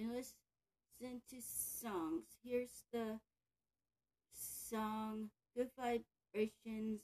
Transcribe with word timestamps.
and 0.00 0.12
listen 0.14 1.20
to 1.28 1.36
songs. 1.40 2.24
Here's 2.42 2.84
the 2.92 3.20
song 4.32 5.28
Good 5.54 5.68
Vibrations 5.76 7.00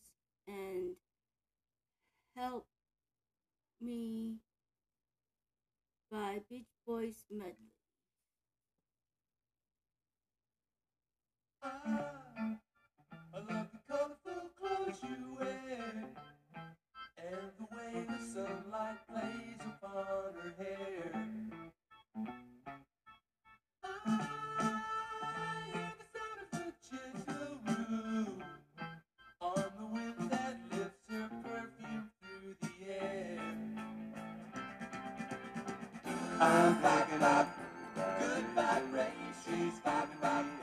and 0.48 0.96
Help 2.34 2.66
Me 3.80 4.36
by 6.10 6.40
Beach 6.48 6.68
Boys 6.86 7.24
Medley. 7.30 7.52
I 11.62 11.70
love 13.34 13.66
the 13.72 13.78
colorful 13.90 14.50
clothes 14.58 14.96
you 15.02 15.36
wear 15.38 15.92
and 17.18 17.50
the 17.58 17.76
way 17.76 18.06
the 18.08 18.24
sunlight 18.24 18.96
plays 19.10 19.60
upon 19.66 20.32
her 20.34 20.54
hair. 20.56 21.26
I'm 36.38 36.76
packing 36.82 37.22
up 37.22 37.48
good 37.96 38.44
vibrations. 38.54 39.36
She's 39.46 39.78
packing 39.80 40.22
up 40.22 40.55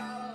got 0.00 0.29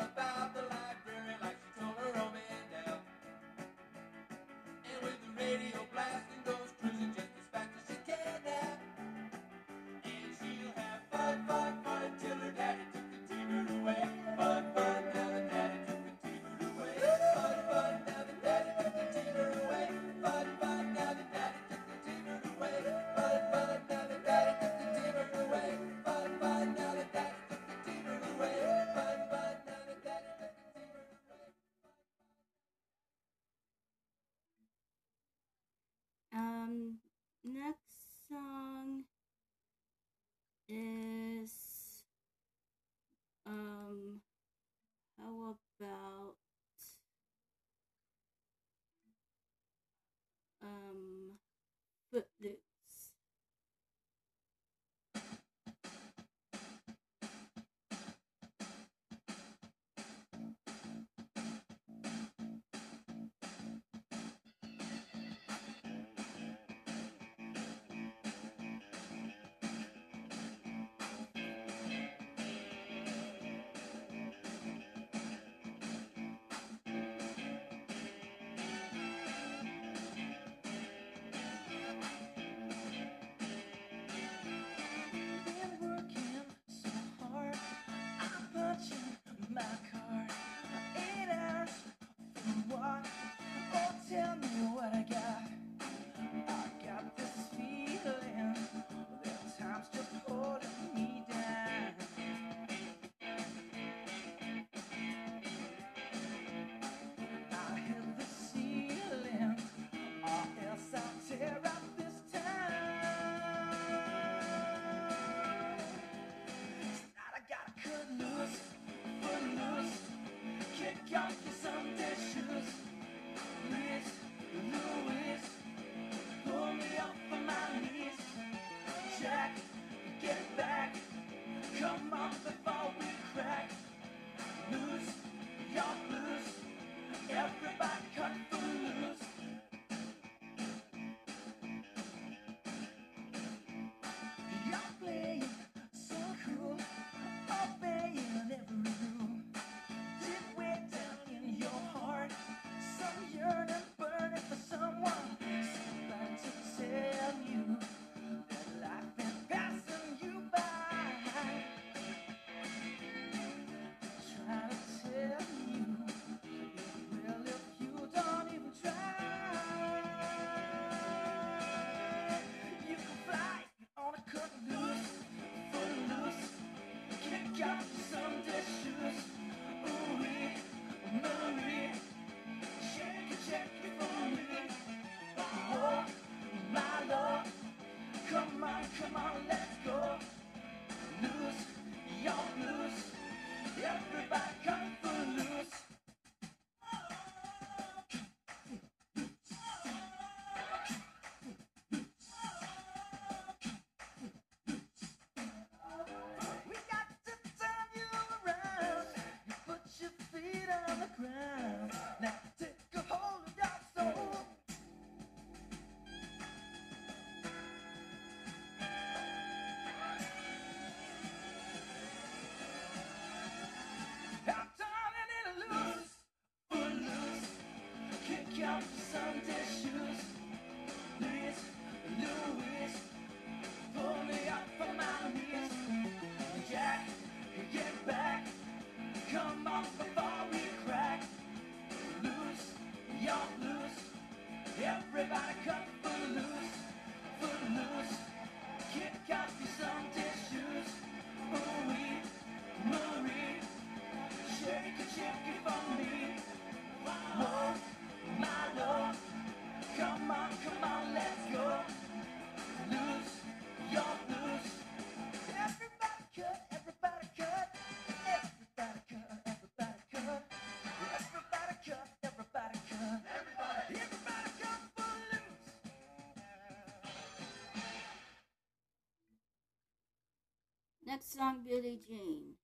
Next 281.16 281.32
song, 281.32 281.64
"Billie 281.64 281.98
Jean. 282.06 282.55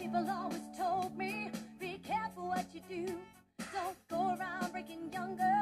People 0.00 0.30
always 0.30 0.62
told 0.78 1.14
me, 1.18 1.50
be 1.78 2.00
careful 2.02 2.48
what 2.48 2.64
you 2.72 2.80
do. 2.88 3.14
Don't 3.70 4.08
go 4.08 4.34
around 4.34 4.72
breaking 4.72 5.12
younger. 5.12 5.59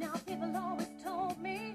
Now 0.00 0.14
people 0.26 0.50
always 0.56 0.88
told 1.04 1.38
me 1.42 1.74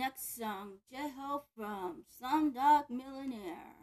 Next 0.00 0.34
song, 0.34 0.78
Jai 0.90 1.08
Ho 1.08 1.42
from 1.54 2.04
from 2.04 2.04
Slumdog 2.08 2.88
Millionaire. 2.88 3.79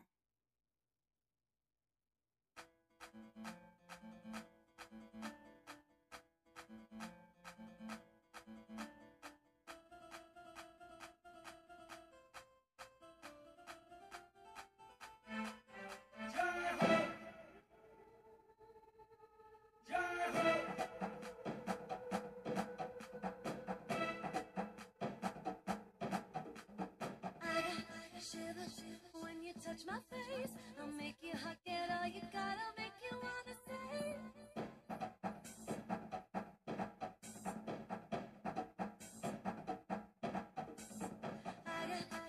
Thank 42.00 42.12
you. 42.24 42.27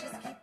Just 0.00 0.22
keep 0.22 0.35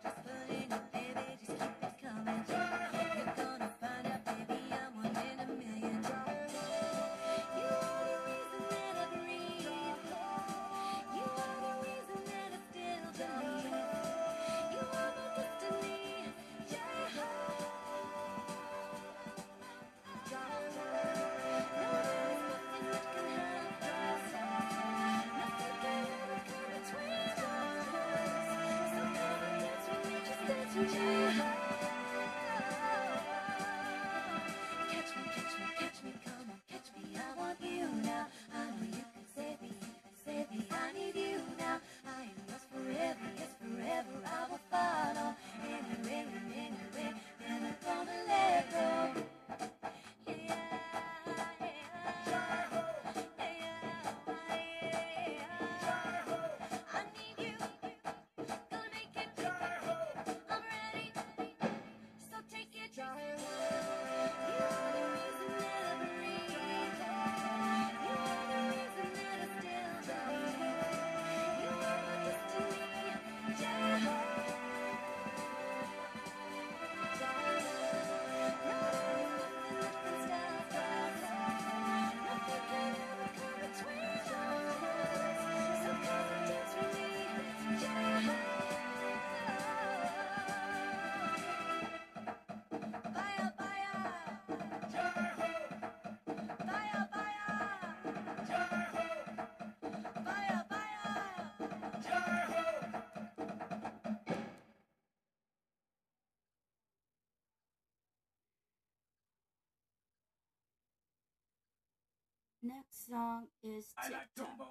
Next 112.64 113.06
song 113.10 113.48
is 113.62 113.92
TikTok. 114.02 114.63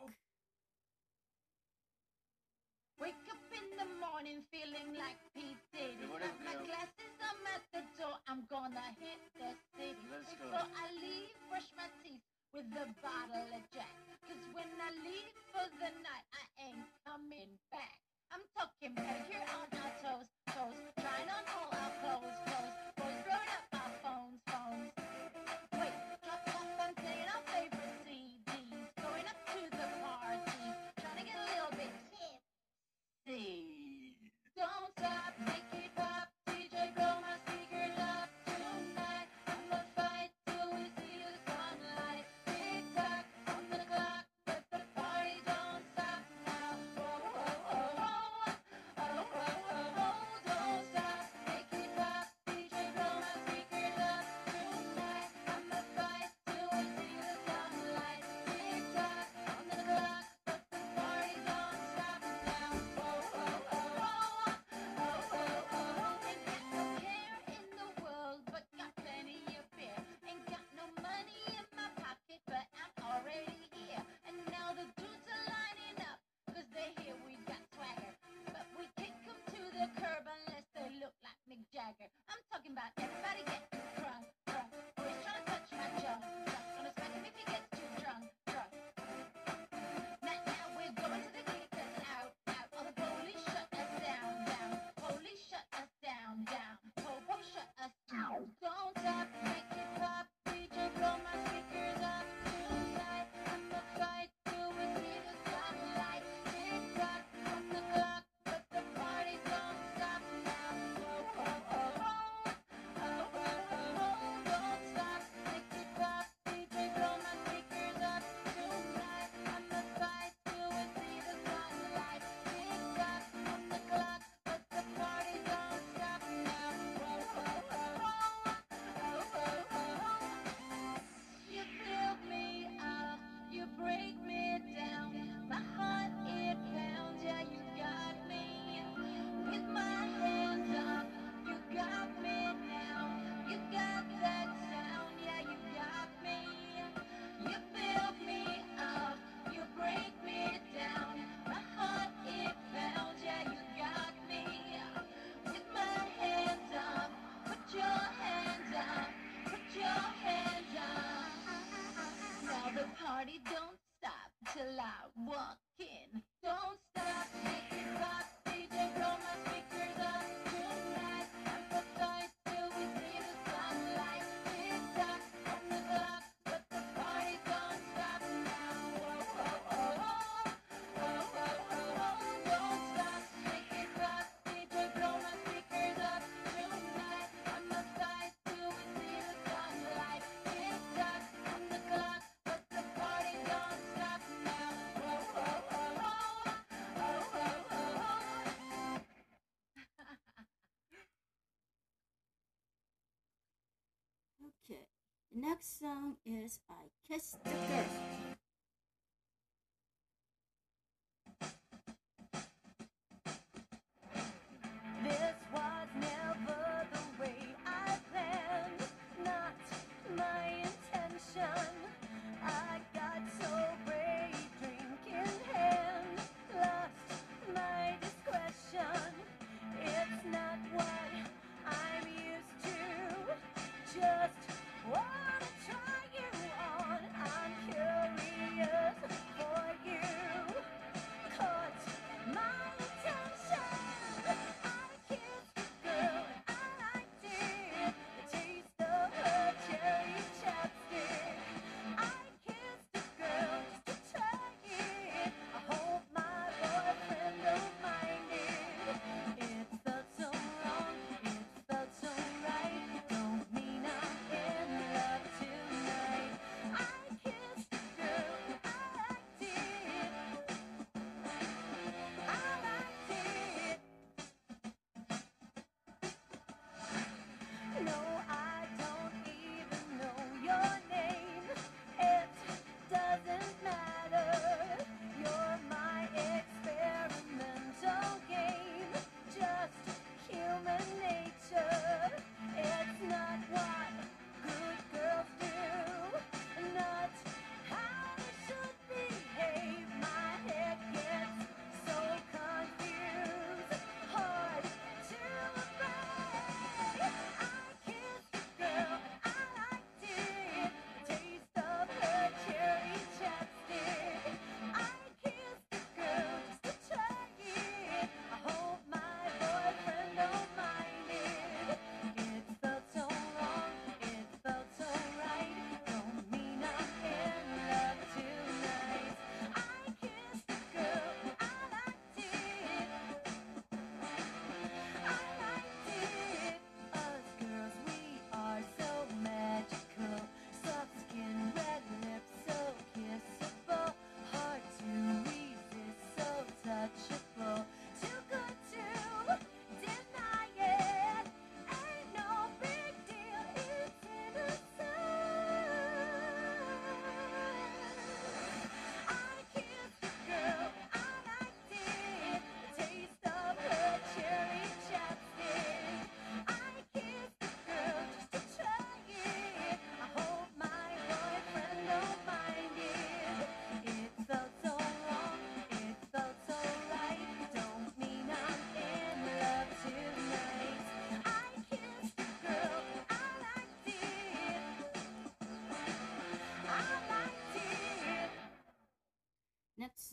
next 205.43 205.79
song 205.79 206.15
is 206.25 206.59
I 206.69 206.87
Kiss 207.05 207.35
the 207.43 207.49
Girl. 207.49 208.02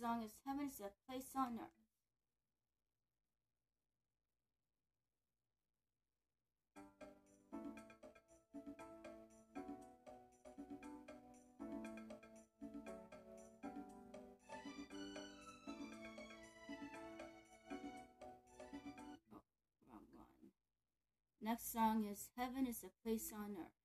song 0.01 0.23
is 0.25 0.33
Heaven 0.47 0.67
is 0.67 0.81
a 0.81 0.91
Place 1.07 1.29
on 1.37 1.59
Earth. 1.61 1.69
Oh, 19.33 20.01
Next 21.43 21.73
song 21.73 22.07
is 22.11 22.31
Heaven 22.39 22.67
is 22.67 22.83
a 22.85 22.89
Place 23.07 23.31
on 23.35 23.57
Earth. 23.59 23.80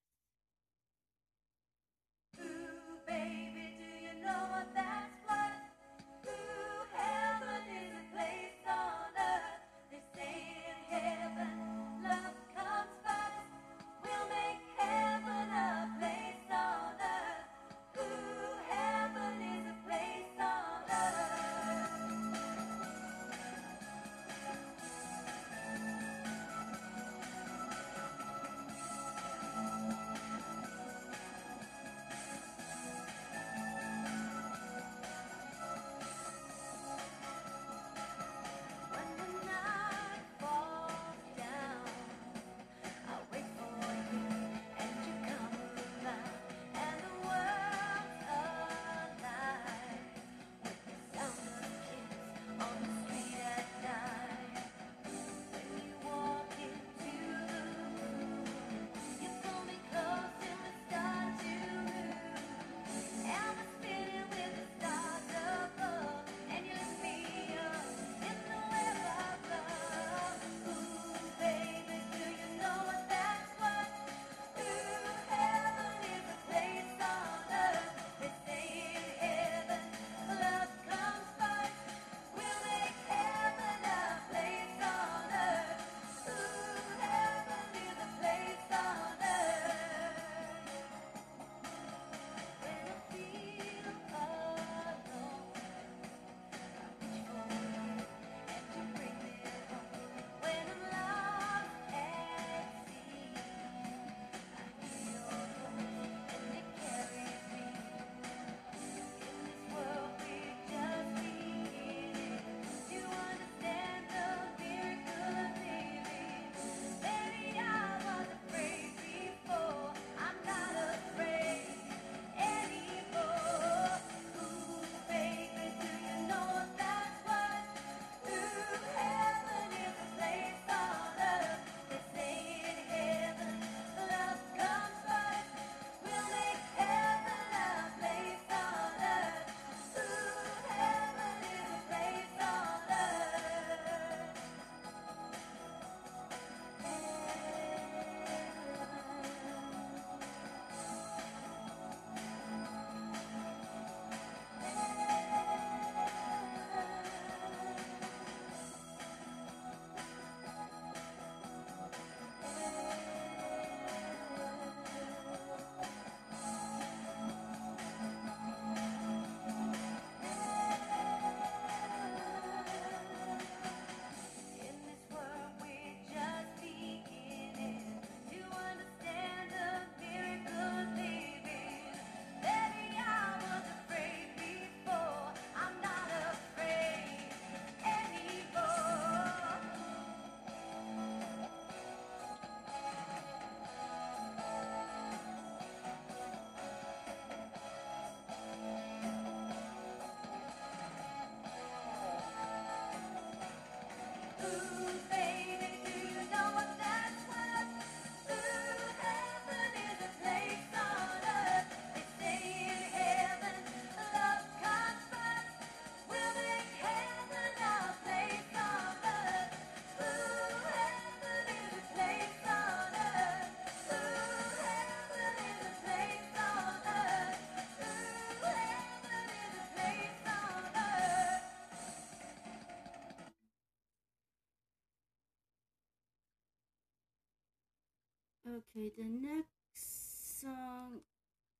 Okay, 238.77 238.91
the 238.97 239.05
next 239.05 240.41
song 240.41 240.99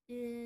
is 0.10 0.45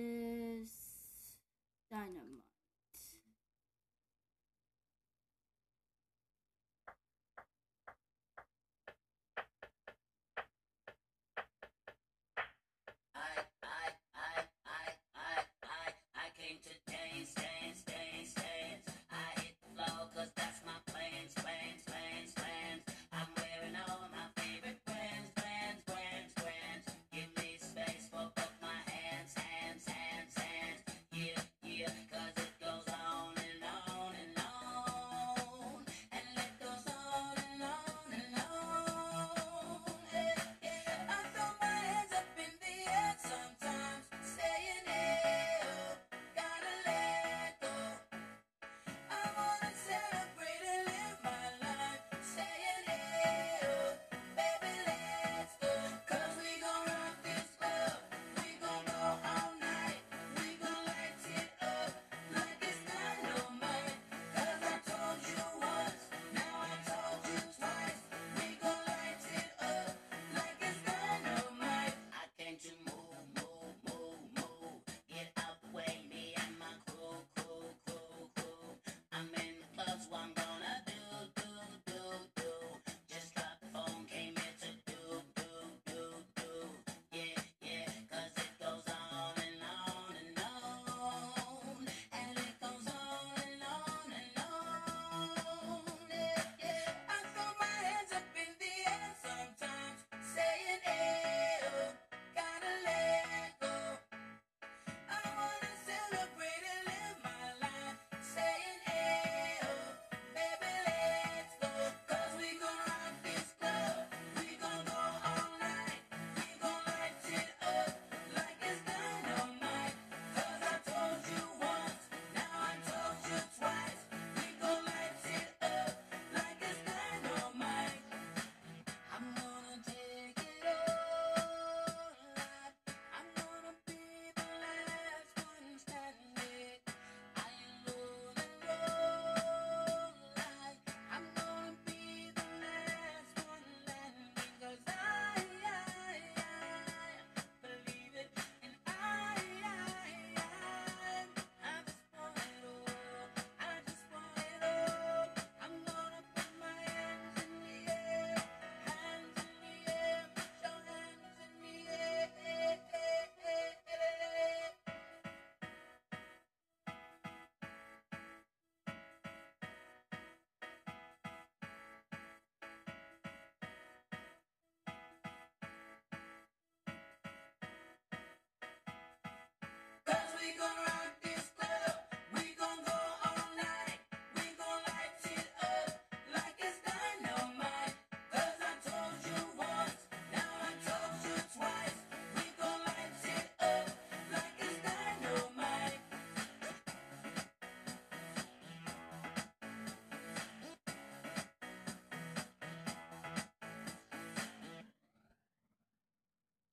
we 180.41 180.51
gon' 180.57 180.69
rock 180.85 180.98